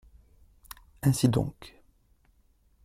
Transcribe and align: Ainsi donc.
Ainsi 1.03 1.29
donc. 1.29 1.79